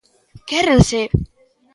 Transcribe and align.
Quérense. 0.49 1.01